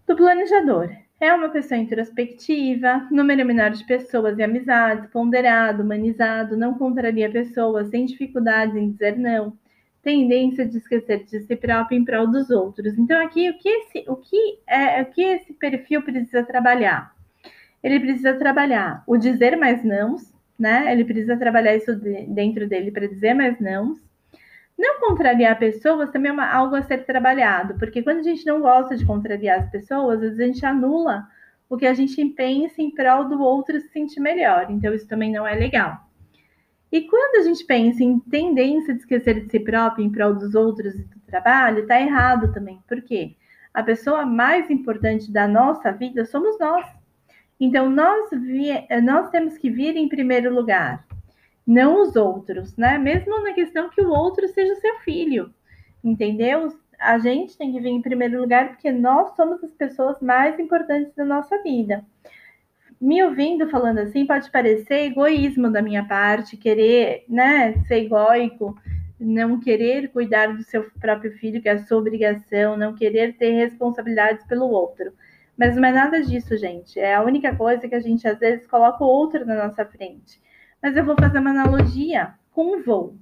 do 0.08 0.16
planejador. 0.16 0.90
É 1.24 1.34
uma 1.34 1.48
pessoa 1.48 1.80
introspectiva, 1.80 3.08
número 3.10 3.46
menor 3.46 3.70
de 3.70 3.86
pessoas 3.86 4.38
e 4.38 4.44
amizades, 4.44 5.10
ponderado, 5.10 5.82
humanizado, 5.82 6.58
não 6.58 6.78
contraria 6.78 7.32
pessoas, 7.32 7.88
sem 7.88 8.06
dificuldades 8.06 8.76
em 8.76 8.92
dizer 8.92 9.18
não, 9.18 9.58
tendência 10.02 10.66
de 10.66 10.80
esquecer 10.80 11.24
de 11.24 11.40
si 11.40 11.56
próprio 11.56 11.98
em 11.98 12.04
prol 12.04 12.30
dos 12.30 12.50
outros. 12.50 12.98
Então, 12.98 13.26
aqui, 13.26 13.50
o 13.50 13.58
que 13.58 13.70
esse, 13.70 14.04
o 14.06 14.18
que 14.18 14.60
é, 14.68 15.02
o 15.02 15.06
que 15.06 15.22
esse 15.22 15.54
perfil 15.54 16.02
precisa 16.02 16.44
trabalhar? 16.44 17.16
Ele 17.82 18.02
precisa 18.02 18.34
trabalhar 18.34 19.02
o 19.08 19.16
dizer 19.16 19.56
mais 19.56 19.82
não, 19.82 20.18
né? 20.60 20.92
Ele 20.92 21.06
precisa 21.06 21.38
trabalhar 21.38 21.74
isso 21.74 21.96
dentro 22.28 22.68
dele 22.68 22.92
para 22.92 23.08
dizer 23.08 23.34
mais 23.34 23.58
não, 23.62 23.96
não 24.84 25.00
contrariar 25.00 25.58
pessoas 25.58 26.12
também 26.12 26.30
é 26.30 26.34
uma, 26.34 26.46
algo 26.46 26.76
a 26.76 26.84
ser 26.84 27.06
trabalhado, 27.06 27.76
porque 27.80 28.04
quando 28.04 28.20
a 28.20 28.24
gente 28.24 28.46
não 28.46 28.60
gosta 28.60 28.98
de 28.98 29.06
contrariar 29.06 29.62
as 29.62 29.72
pessoas, 29.72 30.16
às 30.16 30.22
vezes 30.22 30.40
a 30.40 30.46
gente 30.46 30.66
anula 30.66 31.26
o 31.70 31.78
que 31.78 31.88
a 31.88 31.94
gente 31.94 32.24
pensa 32.26 32.82
em 32.82 32.92
prol 32.92 33.24
do 33.30 33.42
outro 33.42 33.80
se 33.80 33.88
sentir 33.90 34.20
melhor. 34.20 34.68
Então, 34.70 34.94
isso 34.94 35.08
também 35.08 35.32
não 35.32 35.48
é 35.48 35.56
legal. 35.56 35.98
E 36.92 37.02
quando 37.02 37.38
a 37.38 37.48
gente 37.48 37.66
pensa 37.66 38.04
em 38.04 38.20
tendência 38.20 38.94
de 38.94 39.00
esquecer 39.00 39.46
de 39.46 39.50
si 39.50 39.60
próprio 39.60 40.06
em 40.06 40.12
prol 40.12 40.36
dos 40.36 40.54
outros 40.54 40.94
e 40.94 41.04
do 41.04 41.20
trabalho, 41.22 41.80
está 41.80 42.00
errado 42.00 42.52
também. 42.52 42.80
Por 42.88 43.02
quê? 43.02 43.36
A 43.74 43.82
pessoa 43.82 44.26
mais 44.26 44.70
importante 44.70 45.32
da 45.32 45.48
nossa 45.48 45.92
vida 45.92 46.26
somos 46.26 46.60
nós. 46.60 46.86
Então, 47.60 47.90
nós, 47.90 48.30
nós 49.02 49.30
temos 49.30 49.58
que 49.58 49.70
vir 49.70 49.96
em 49.96 50.10
primeiro 50.10 50.54
lugar 50.54 51.04
não 51.66 52.02
os 52.02 52.16
outros, 52.16 52.76
né? 52.78 52.98
Mesmo 52.98 53.42
na 53.42 53.54
questão 53.54 53.90
que 53.90 54.02
o 54.02 54.10
outro 54.10 54.48
seja 54.48 54.76
seu 54.76 55.00
filho, 55.00 55.54
entendeu? 56.04 56.70
A 57.00 57.18
gente 57.18 57.58
tem 57.58 57.72
que 57.72 57.80
vir 57.80 57.90
em 57.90 58.02
primeiro 58.02 58.40
lugar 58.40 58.70
porque 58.70 58.92
nós 58.92 59.36
somos 59.36 59.64
as 59.64 59.74
pessoas 59.74 60.20
mais 60.22 60.60
importantes 60.60 61.14
da 61.16 61.26
nossa 61.26 61.62
vida. 61.64 62.06
Me 63.00 63.22
ouvindo 63.24 63.70
falando 63.70 64.00
assim 64.00 64.26
pode 64.26 64.50
parecer 64.52 65.08
egoísmo 65.08 65.70
da 65.70 65.82
minha 65.82 66.06
parte, 66.06 66.56
querer, 66.56 67.26
né, 67.28 67.74
ser 67.88 68.06
egóico, 68.06 68.76
não 69.20 69.60
querer 69.60 70.10
cuidar 70.10 70.56
do 70.56 70.64
seu 70.64 70.90
próprio 71.00 71.32
filho, 71.38 71.62
que 71.62 71.70
é 71.70 71.74
a 71.74 71.86
sua 71.86 71.98
obrigação, 71.98 72.78
não 72.78 72.96
querer 72.96 73.38
ter 73.38 73.52
responsabilidades 73.52 74.46
pelo 74.46 74.70
outro. 74.70 75.14
Mas 75.58 75.76
não 75.76 75.88
é 75.88 75.92
nada 75.92 76.22
disso, 76.22 76.58
gente. 76.58 77.00
É 77.00 77.16
a 77.16 77.24
única 77.24 77.56
coisa 77.56 77.88
que 77.88 77.96
a 77.96 78.00
gente 78.00 78.28
às 78.28 78.40
vezes 78.40 78.66
coloca 78.68 79.04
o 79.04 79.08
outro 79.08 79.46
na 79.46 79.68
nossa 79.68 79.86
frente. 79.86 80.42
Mas 80.84 80.98
eu 80.98 81.06
vou 81.06 81.16
fazer 81.16 81.40
uma 81.40 81.52
analogia 81.52 82.34
com 82.52 82.76
um 82.76 82.84
voo. 82.84 83.16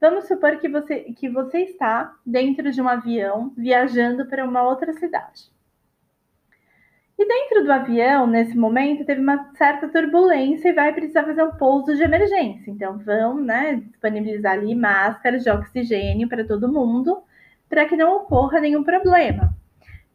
Vamos 0.00 0.26
supor 0.26 0.56
que 0.56 0.66
você, 0.66 1.00
que 1.12 1.28
você 1.28 1.58
está 1.58 2.16
dentro 2.24 2.72
de 2.72 2.80
um 2.80 2.88
avião 2.88 3.52
viajando 3.54 4.24
para 4.24 4.42
uma 4.46 4.62
outra 4.62 4.94
cidade. 4.94 5.52
E 7.18 7.28
dentro 7.28 7.64
do 7.64 7.70
avião, 7.70 8.26
nesse 8.26 8.56
momento, 8.56 9.04
teve 9.04 9.20
uma 9.20 9.52
certa 9.54 9.88
turbulência 9.88 10.70
e 10.70 10.72
vai 10.72 10.92
precisar 10.94 11.24
fazer 11.24 11.42
um 11.42 11.52
pouso 11.52 11.94
de 11.94 12.02
emergência. 12.02 12.70
Então, 12.70 12.96
vão 12.98 13.38
né, 13.38 13.76
disponibilizar 13.76 14.54
ali 14.54 14.74
máscaras 14.74 15.44
de 15.44 15.50
oxigênio 15.50 16.28
para 16.28 16.46
todo 16.46 16.72
mundo, 16.72 17.22
para 17.68 17.84
que 17.84 17.94
não 17.94 18.16
ocorra 18.16 18.58
nenhum 18.58 18.82
problema. 18.82 19.54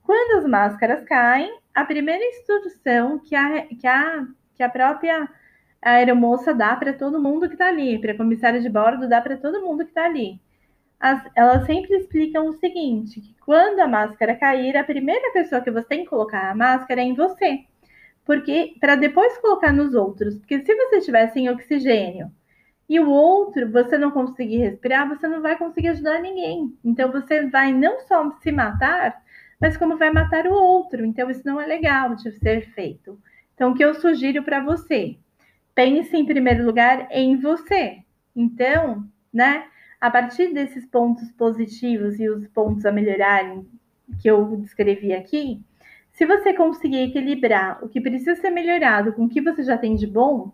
Quando 0.03 0.39
as 0.39 0.49
máscaras 0.49 1.03
caem, 1.03 1.59
a 1.75 1.85
primeira 1.85 2.25
instrução 2.25 3.19
que 3.19 3.35
a, 3.35 3.67
que 3.67 3.85
a, 3.85 4.25
que 4.55 4.63
a 4.63 4.69
própria 4.69 5.29
a 5.87 5.91
aeromoça 5.91 6.53
dá 6.53 6.75
para 6.75 6.91
todo 6.91 7.21
mundo 7.21 7.47
que 7.47 7.55
está 7.55 7.69
ali, 7.69 7.97
para 7.97 8.11
a 8.11 8.17
comissária 8.17 8.59
de 8.59 8.69
bordo 8.69 9.07
dá 9.07 9.21
para 9.21 9.37
todo 9.37 9.61
mundo 9.61 9.85
que 9.85 9.91
está 9.91 10.03
ali. 10.03 10.37
As, 10.99 11.23
elas 11.33 11.65
sempre 11.65 11.95
explicam 11.95 12.47
o 12.47 12.53
seguinte: 12.53 13.21
que 13.21 13.33
quando 13.45 13.79
a 13.79 13.87
máscara 13.87 14.35
cair, 14.35 14.75
a 14.75 14.83
primeira 14.83 15.31
pessoa 15.31 15.61
que 15.61 15.71
você 15.71 15.87
tem 15.87 16.03
que 16.03 16.09
colocar 16.09 16.51
a 16.51 16.55
máscara 16.55 16.99
é 16.99 17.05
em 17.05 17.13
você. 17.13 17.63
Porque 18.25 18.75
para 18.81 18.97
depois 18.97 19.37
colocar 19.37 19.71
nos 19.71 19.95
outros, 19.95 20.37
porque 20.37 20.59
se 20.65 20.75
você 20.75 20.97
estiver 20.97 21.29
sem 21.29 21.49
oxigênio 21.49 22.29
e 22.89 22.99
o 22.99 23.09
outro 23.09 23.71
você 23.71 23.97
não 23.97 24.11
conseguir 24.11 24.57
respirar, 24.57 25.07
você 25.07 25.25
não 25.25 25.41
vai 25.41 25.57
conseguir 25.57 25.87
ajudar 25.89 26.19
ninguém. 26.21 26.77
Então 26.83 27.09
você 27.13 27.45
vai 27.47 27.71
não 27.71 28.01
só 28.01 28.29
se 28.41 28.51
matar, 28.51 29.21
mas 29.57 29.77
como 29.77 29.97
vai 29.97 30.11
matar 30.11 30.47
o 30.47 30.53
outro. 30.53 31.05
Então 31.05 31.31
isso 31.31 31.43
não 31.45 31.61
é 31.61 31.65
legal 31.65 32.13
de 32.15 32.29
ser 32.39 32.73
feito. 32.73 33.17
Então 33.55 33.71
o 33.71 33.73
que 33.73 33.85
eu 33.85 33.93
sugiro 33.93 34.43
para 34.43 34.59
você? 34.59 35.17
Pense 35.77 36.17
em 36.17 36.25
primeiro 36.25 36.65
lugar 36.65 37.07
em 37.11 37.37
você. 37.37 37.99
Então, 38.35 39.07
né, 39.31 39.67
a 40.01 40.09
partir 40.09 40.51
desses 40.51 40.87
pontos 40.87 41.31
positivos 41.33 42.19
e 42.19 42.27
os 42.27 42.47
pontos 42.47 42.83
a 42.83 42.91
melhorarem 42.91 43.63
que 44.19 44.27
eu 44.27 44.57
descrevi 44.57 45.13
aqui, 45.13 45.61
se 46.13 46.25
você 46.25 46.51
conseguir 46.51 47.03
equilibrar 47.03 47.77
o 47.85 47.89
que 47.89 48.01
precisa 48.01 48.35
ser 48.37 48.49
melhorado 48.49 49.13
com 49.13 49.25
o 49.25 49.29
que 49.29 49.39
você 49.39 49.61
já 49.61 49.77
tem 49.77 49.93
de 49.95 50.07
bom, 50.07 50.51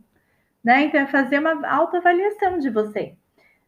né, 0.62 0.84
então 0.84 1.00
é 1.00 1.08
fazer 1.08 1.40
uma 1.40 1.66
autoavaliação 1.70 2.60
de 2.60 2.70
você. 2.70 3.16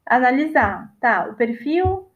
Analisar, 0.05 0.93
tá, 0.99 1.29
o 1.29 1.35
perfil 1.35 2.09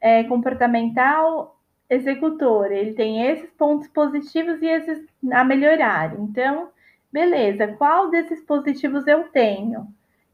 é, 0.00 0.24
comportamental 0.24 1.60
executor, 1.88 2.72
ele 2.72 2.94
tem 2.94 3.24
esses 3.24 3.50
pontos 3.52 3.86
positivos 3.86 4.60
e 4.60 4.66
esses 4.66 5.06
a 5.30 5.44
melhorar. 5.44 6.18
Então, 6.18 6.70
beleza, 7.12 7.68
qual 7.68 8.10
desses 8.10 8.40
positivos 8.42 9.06
eu 9.06 9.24
tenho? 9.24 9.86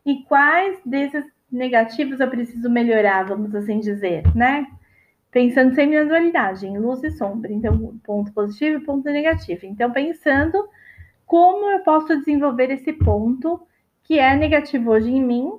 E 0.04 0.22
quais 0.24 0.78
desses 0.84 1.24
negativos 1.50 2.20
eu 2.20 2.28
preciso 2.28 2.68
melhorar, 2.70 3.24
vamos 3.24 3.54
assim 3.54 3.80
dizer, 3.80 4.22
né? 4.34 4.66
Pensando 5.30 5.74
sempre 5.74 5.98
na 5.98 6.04
dualidade, 6.04 6.66
em 6.66 6.78
luz 6.78 7.02
e 7.02 7.10
sombra. 7.10 7.52
Então, 7.52 7.98
ponto 8.04 8.32
positivo 8.32 8.78
e 8.78 8.84
ponto 8.84 9.04
negativo. 9.04 9.66
Então, 9.66 9.90
pensando 9.90 10.68
como 11.26 11.70
eu 11.70 11.80
posso 11.80 12.16
desenvolver 12.18 12.70
esse 12.70 12.92
ponto 12.92 13.60
que 14.02 14.18
é 14.18 14.36
negativo 14.36 14.92
hoje 14.92 15.10
em 15.10 15.22
mim 15.22 15.52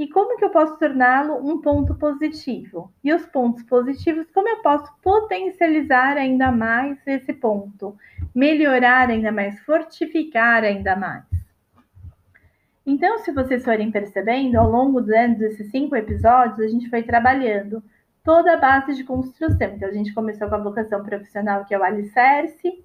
e 0.00 0.08
como 0.08 0.38
que 0.38 0.44
eu 0.46 0.48
posso 0.48 0.78
torná-lo 0.78 1.46
um 1.46 1.60
ponto 1.60 1.94
positivo? 1.94 2.90
E 3.04 3.12
os 3.12 3.26
pontos 3.26 3.62
positivos, 3.64 4.30
como 4.30 4.48
eu 4.48 4.62
posso 4.62 4.90
potencializar 5.02 6.16
ainda 6.16 6.50
mais 6.50 6.96
esse 7.06 7.34
ponto? 7.34 7.94
Melhorar 8.34 9.10
ainda 9.10 9.30
mais, 9.30 9.60
fortificar 9.60 10.64
ainda 10.64 10.96
mais. 10.96 11.26
Então, 12.86 13.18
se 13.18 13.30
vocês 13.30 13.62
forem 13.62 13.90
percebendo, 13.90 14.56
ao 14.56 14.70
longo 14.70 15.02
desses 15.02 15.70
cinco 15.70 15.94
episódios, 15.94 16.60
a 16.60 16.68
gente 16.68 16.88
foi 16.88 17.02
trabalhando 17.02 17.84
toda 18.24 18.54
a 18.54 18.56
base 18.56 18.94
de 18.94 19.04
construção. 19.04 19.68
Então, 19.74 19.86
a 19.86 19.92
gente 19.92 20.14
começou 20.14 20.48
com 20.48 20.54
a 20.54 20.62
vocação 20.62 21.04
profissional, 21.04 21.66
que 21.66 21.74
é 21.74 21.78
o 21.78 21.84
alicerce, 21.84 22.82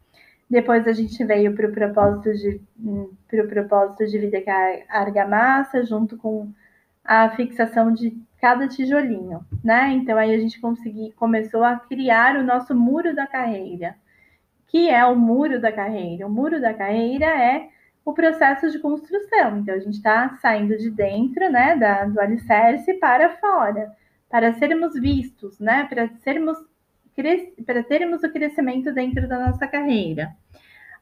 depois 0.50 0.86
a 0.86 0.91
gente 0.91 1.24
veio 1.24 1.55
para 1.55 1.69
o 1.69 1.72
propósito 1.72 2.34
de, 2.34 2.62
hum, 2.77 3.10
propósito 3.48 4.05
de 4.05 4.19
vida, 4.19 4.41
que 4.41 4.50
é 4.50 4.86
a 4.89 5.00
argamassa, 5.00 5.81
junto 5.81 6.17
com 6.17 6.51
a 7.05 7.29
fixação 7.29 7.93
de 7.93 8.17
cada 8.41 8.67
tijolinho, 8.67 9.45
né? 9.63 9.91
Então 9.91 10.17
aí 10.17 10.33
a 10.33 10.39
gente 10.39 10.59
consegui, 10.59 11.12
começou 11.13 11.63
a 11.63 11.77
criar 11.77 12.35
o 12.35 12.43
nosso 12.43 12.75
muro 12.75 13.15
da 13.15 13.27
carreira, 13.27 13.95
que 14.67 14.89
é 14.89 15.05
o 15.05 15.15
muro 15.15 15.62
da 15.62 15.71
carreira. 15.71 16.27
O 16.27 16.29
muro 16.29 16.59
da 16.59 16.74
carreira 16.74 17.25
é 17.25 17.69
o 18.03 18.13
processo 18.13 18.69
de 18.69 18.79
construção. 18.79 19.59
Então 19.59 19.74
a 19.74 19.79
gente 19.79 19.95
está 19.95 20.38
saindo 20.41 20.77
de 20.77 20.89
dentro, 20.89 21.50
né, 21.51 21.75
da, 21.75 22.05
do 22.05 22.19
alicerce 22.19 22.93
para 22.95 23.38
fora, 23.38 23.91
para 24.29 24.53
sermos 24.53 24.93
vistos, 24.93 25.59
né, 25.59 25.85
para 25.89 26.09
sermos 26.24 26.57
para 27.65 27.81
termos 27.81 28.21
o 28.24 28.31
crescimento 28.31 28.93
dentro 28.93 29.25
da 29.25 29.39
nossa 29.39 29.65
carreira. 29.65 30.35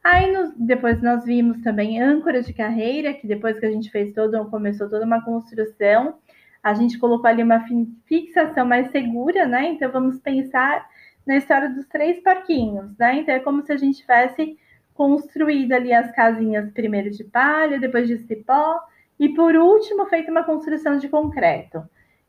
Aí 0.04 0.30
depois 0.56 1.00
nós 1.00 1.24
vimos 1.24 1.62
também 1.62 2.00
âncora 2.00 2.42
de 2.42 2.52
carreira, 2.52 3.14
que 3.14 3.26
depois 3.26 3.58
que 3.58 3.64
a 3.64 3.70
gente 3.70 3.90
fez 3.90 4.12
todo, 4.12 4.44
começou 4.50 4.86
toda 4.90 5.06
uma 5.06 5.24
construção, 5.24 6.18
a 6.62 6.74
gente 6.74 6.98
colocou 6.98 7.26
ali 7.26 7.42
uma 7.42 7.64
fixação 8.04 8.66
mais 8.66 8.90
segura, 8.90 9.46
né? 9.46 9.68
Então 9.68 9.90
vamos 9.90 10.20
pensar 10.20 10.86
na 11.26 11.36
história 11.36 11.70
dos 11.70 11.86
três 11.86 12.20
parquinhos, 12.20 12.96
né? 12.98 13.20
Então 13.20 13.34
é 13.34 13.40
como 13.40 13.62
se 13.62 13.72
a 13.72 13.78
gente 13.78 14.00
tivesse 14.00 14.58
construído 14.92 15.72
ali 15.72 15.92
as 15.92 16.10
casinhas 16.12 16.70
primeiro 16.72 17.10
de 17.10 17.24
palha, 17.24 17.80
depois 17.80 18.06
de 18.06 18.18
cipó 18.18 18.78
e 19.18 19.30
por 19.30 19.56
último 19.56 20.04
feito 20.06 20.30
uma 20.30 20.44
construção 20.44 20.98
de 20.98 21.08
concreto. 21.08 21.82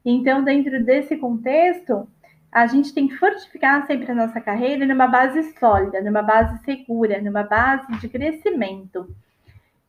Então, 0.04 0.44
dentro 0.44 0.84
desse 0.84 1.18
contexto, 1.18 2.08
a 2.52 2.68
gente 2.68 2.94
tem 2.94 3.08
que 3.08 3.18
fortificar 3.18 3.86
sempre 3.86 4.12
a 4.12 4.16
nossa 4.16 4.40
carreira 4.40 4.86
numa 4.86 5.08
base 5.08 5.44
sólida, 5.60 6.02
numa 6.02 6.22
base 6.22 6.58
segura, 6.64 7.22
numa 7.22 7.44
base 7.44 7.92
de 8.00 8.08
crescimento. 8.08 9.08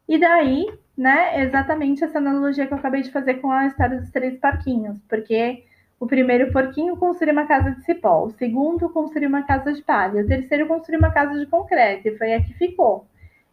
E 0.08 0.18
daí, 0.18 0.66
né, 0.96 1.42
exatamente 1.42 2.04
essa 2.04 2.18
analogia 2.18 2.66
que 2.66 2.72
eu 2.72 2.78
acabei 2.78 3.02
de 3.02 3.10
fazer 3.10 3.34
com 3.34 3.50
a 3.50 3.66
história 3.66 4.00
dos 4.00 4.10
três 4.10 4.38
parquinhos, 4.38 4.98
porque 5.08 5.64
o 5.98 6.06
primeiro 6.06 6.52
porquinho 6.52 6.96
construiu 6.96 7.32
uma 7.32 7.46
casa 7.46 7.70
de 7.70 7.82
cipó, 7.84 8.25
o 8.25 8.30
segundo 8.30 8.88
construiu 8.90 9.28
uma 9.28 9.42
casa 9.42 9.72
de 9.72 9.82
palha, 9.82 10.22
o 10.22 10.26
terceiro 10.26 10.66
construiu 10.66 10.98
uma 10.98 11.10
casa 11.10 11.38
de 11.38 11.46
concreto, 11.46 12.08
e 12.08 12.18
foi 12.18 12.34
a 12.34 12.42
que 12.42 12.52
ficou. 12.54 13.06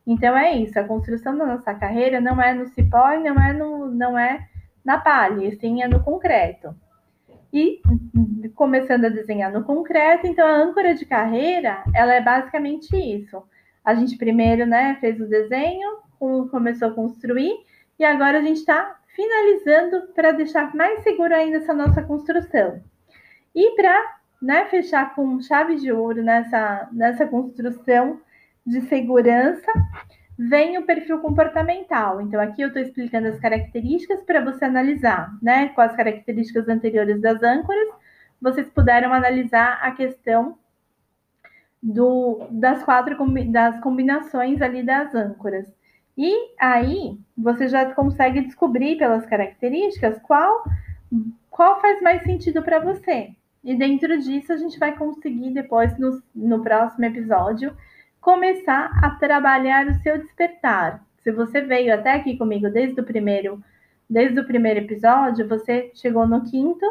Então 0.05 0.38
é 0.38 0.53
isso, 0.55 0.77
a 0.77 0.83
construção 0.83 1.38
da 1.38 1.45
nossa 1.45 1.74
carreira 1.74 2.19
não 2.19 2.41
é 2.41 2.53
no 2.53 2.67
cipó 2.67 3.13
e 3.13 3.24
não 3.24 3.41
é, 3.41 3.53
no, 3.53 3.88
não 3.89 4.19
é 4.19 4.48
na 4.83 4.98
palha, 4.98 5.55
sim 5.60 5.81
é 5.81 5.88
no 5.88 6.03
concreto. 6.03 6.75
E 7.53 7.79
começando 8.55 9.05
a 9.05 9.10
desenhar 9.10 9.51
no 9.51 9.63
concreto, 9.63 10.25
então 10.25 10.48
a 10.48 10.57
âncora 10.57 10.95
de 10.95 11.05
carreira, 11.05 11.83
ela 11.93 12.13
é 12.15 12.22
basicamente 12.22 12.95
isso. 12.95 13.43
A 13.86 13.93
gente 13.93 14.17
primeiro, 14.17 14.65
né, 14.65 14.98
fez 15.00 15.19
o 15.22 15.27
desenho, 15.27 15.98
começou 16.50 16.88
a 16.88 16.93
construir, 16.93 17.53
e 18.00 18.03
agora 18.03 18.39
a 18.39 18.41
gente 18.41 18.57
está 18.57 18.98
finalizando 19.15 20.07
para 20.13 20.31
deixar 20.31 20.74
mais 20.74 21.03
seguro 21.03 21.33
ainda 21.33 21.57
essa 21.57 21.74
nossa 21.74 22.01
construção. 22.01 22.81
E 23.53 23.75
para 23.75 24.17
né, 24.41 24.65
fechar 24.65 25.13
com 25.13 25.39
chave 25.39 25.75
de 25.75 25.91
ouro 25.91 26.24
nessa, 26.24 26.89
nessa 26.91 27.27
construção 27.27 28.19
de 28.65 28.81
segurança, 28.81 29.72
vem 30.37 30.77
o 30.77 30.85
perfil 30.85 31.19
comportamental. 31.19 32.21
Então, 32.21 32.39
aqui 32.39 32.61
eu 32.61 32.67
estou 32.67 32.81
explicando 32.81 33.27
as 33.27 33.39
características 33.39 34.21
para 34.23 34.43
você 34.43 34.65
analisar, 34.65 35.31
né? 35.41 35.69
Com 35.69 35.81
as 35.81 35.95
características 35.95 36.67
anteriores 36.67 37.21
das 37.21 37.41
âncoras, 37.43 37.89
vocês 38.41 38.67
puderam 38.69 39.13
analisar 39.13 39.79
a 39.81 39.91
questão 39.91 40.57
do, 41.81 42.47
das 42.49 42.83
quatro 42.83 43.17
das 43.51 43.79
combinações 43.81 44.61
ali 44.61 44.83
das 44.83 45.13
âncoras. 45.13 45.67
E 46.17 46.31
aí 46.59 47.17
você 47.37 47.67
já 47.67 47.93
consegue 47.93 48.41
descobrir 48.41 48.97
pelas 48.97 49.25
características 49.25 50.19
qual, 50.21 50.63
qual 51.49 51.81
faz 51.81 52.01
mais 52.01 52.23
sentido 52.23 52.61
para 52.61 52.79
você. 52.79 53.31
E 53.63 53.75
dentro 53.75 54.17
disso 54.19 54.51
a 54.53 54.57
gente 54.57 54.77
vai 54.77 54.95
conseguir 54.95 55.51
depois 55.51 55.97
no, 55.97 56.21
no 56.35 56.61
próximo 56.61 57.05
episódio 57.05 57.75
começar 58.24 58.89
a 59.03 59.12
trabalhar 59.12 59.86
o 59.86 59.94
seu 59.96 60.18
despertar. 60.18 61.06
Se 61.20 61.32
você 61.32 61.62
veio 61.62 61.94
até 61.94 62.13
aqui 62.13 62.38
comigo 62.38 62.70
desde 62.70 63.00
o 63.00 63.03
primeiro, 63.03 63.62
desde 64.10 64.39
o 64.39 64.48
primeiro 64.48 64.80
episódio, 64.80 65.48
você 65.48 65.92
chegou 65.94 66.25
no 66.25 66.44
quinto 66.44 66.86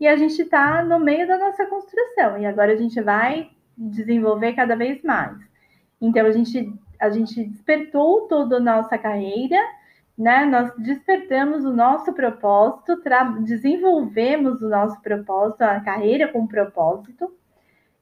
e 0.00 0.08
a 0.08 0.16
gente 0.16 0.40
está 0.40 0.82
no 0.82 0.98
meio 0.98 1.28
da 1.28 1.38
nossa 1.38 1.66
construção. 1.66 2.38
E 2.38 2.46
agora 2.46 2.72
a 2.72 2.76
gente 2.76 3.00
vai 3.02 3.50
desenvolver 3.76 4.54
cada 4.54 4.74
vez 4.74 5.02
mais. 5.02 5.36
Então 6.00 6.26
a 6.26 6.32
gente 6.32 6.72
a 6.98 7.10
gente 7.10 7.44
despertou 7.44 8.22
toda 8.22 8.56
a 8.56 8.60
nossa 8.60 8.98
carreira, 8.98 9.56
né? 10.16 10.44
Nós 10.46 10.74
despertamos 10.78 11.64
o 11.64 11.72
nosso 11.72 12.12
propósito, 12.12 13.00
desenvolvemos 13.42 14.62
o 14.62 14.68
nosso 14.68 15.00
propósito, 15.00 15.62
a 15.62 15.80
carreira 15.80 16.26
com 16.28 16.46
propósito. 16.46 17.32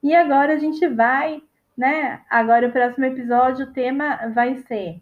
E 0.03 0.15
agora 0.15 0.55
a 0.55 0.59
gente 0.59 0.87
vai, 0.89 1.43
né? 1.77 2.21
Agora 2.31 2.69
o 2.69 2.73
próximo 2.73 3.05
episódio, 3.05 3.67
o 3.67 3.73
tema 3.73 4.29
vai 4.35 4.57
ser 4.63 5.01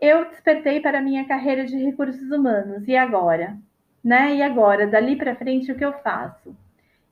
eu 0.00 0.28
despertei 0.28 0.80
para 0.80 1.00
minha 1.00 1.26
carreira 1.26 1.64
de 1.64 1.76
recursos 1.76 2.30
humanos. 2.30 2.86
E 2.86 2.96
agora? 2.96 3.56
Né? 4.04 4.36
E 4.36 4.42
agora, 4.42 4.86
dali 4.86 5.16
para 5.16 5.34
frente, 5.34 5.72
o 5.72 5.74
que 5.74 5.84
eu 5.84 5.92
faço? 5.94 6.54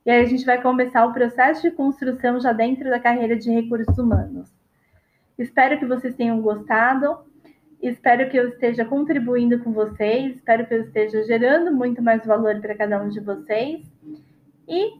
E 0.05 0.11
aí 0.11 0.21
a 0.21 0.25
gente 0.25 0.45
vai 0.45 0.61
começar 0.61 1.05
o 1.05 1.13
processo 1.13 1.63
de 1.63 1.71
construção 1.71 2.39
já 2.39 2.53
dentro 2.53 2.89
da 2.89 2.99
carreira 2.99 3.35
de 3.35 3.49
recursos 3.51 3.97
humanos. 3.97 4.53
Espero 5.37 5.79
que 5.79 5.85
vocês 5.85 6.15
tenham 6.15 6.39
gostado. 6.41 7.17
Espero 7.81 8.29
que 8.29 8.37
eu 8.37 8.49
esteja 8.49 8.85
contribuindo 8.85 9.59
com 9.59 9.73
vocês. 9.73 10.35
Espero 10.35 10.65
que 10.65 10.73
eu 10.73 10.81
esteja 10.83 11.23
gerando 11.23 11.71
muito 11.75 12.01
mais 12.01 12.25
valor 12.25 12.61
para 12.61 12.75
cada 12.75 13.01
um 13.01 13.09
de 13.09 13.19
vocês. 13.19 13.81
E 14.67 14.93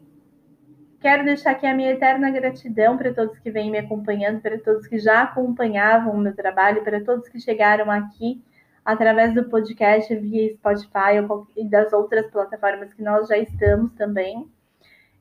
quero 1.06 1.24
deixar 1.24 1.52
aqui 1.52 1.68
a 1.68 1.76
minha 1.76 1.92
eterna 1.92 2.32
gratidão 2.32 2.98
para 2.98 3.14
todos 3.14 3.38
que 3.38 3.52
vêm 3.52 3.70
me 3.70 3.78
acompanhando, 3.78 4.42
para 4.42 4.58
todos 4.58 4.88
que 4.88 4.98
já 4.98 5.22
acompanhavam 5.22 6.16
o 6.16 6.18
meu 6.18 6.36
trabalho, 6.36 6.84
para 6.84 7.00
todos 7.00 7.30
que 7.30 7.40
chegaram 7.40 7.92
aqui 7.92 8.44
através 8.84 9.32
do 9.32 9.44
podcast 9.44 10.16
via 10.16 10.56
Spotify 10.56 11.22
e 11.56 11.70
das 11.70 11.94
outras 11.94 12.26
plataformas 12.32 12.92
que 12.92 13.04
nós 13.04 13.28
já 13.28 13.38
estamos 13.38 13.94
também. 13.94 14.50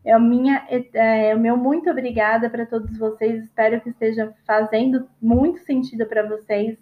É, 0.03 0.19
minha, 0.19 0.67
é, 0.71 1.29
é, 1.29 1.37
o 1.37 1.39
meu 1.39 1.55
muito 1.55 1.91
obrigada 1.91 2.49
para 2.49 2.65
todos 2.65 2.97
vocês. 2.97 3.45
Espero 3.45 3.79
que 3.83 3.91
esteja 3.91 4.33
fazendo 4.47 5.07
muito 5.21 5.59
sentido 5.67 6.07
para 6.07 6.27
vocês 6.27 6.79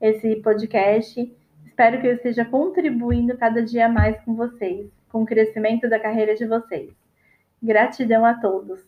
esse 0.00 0.36
podcast. 0.36 1.36
Espero 1.66 2.00
que 2.00 2.06
eu 2.06 2.14
esteja 2.14 2.44
contribuindo 2.44 3.36
cada 3.36 3.60
dia 3.60 3.88
mais 3.88 4.16
com 4.20 4.36
vocês, 4.36 4.88
com 5.10 5.24
o 5.24 5.26
crescimento 5.26 5.88
da 5.88 5.98
carreira 5.98 6.36
de 6.36 6.46
vocês. 6.46 7.03
Gratidão 7.64 8.26
a 8.26 8.34
todos. 8.34 8.84